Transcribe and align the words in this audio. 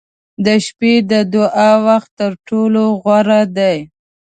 •د 0.45 0.47
شپې 0.65 0.93
د 1.11 1.13
دعا 1.35 1.71
وخت 1.87 2.09
تر 2.19 2.31
ټولو 2.47 2.83
غوره 3.01 3.41
دی. 3.57 3.77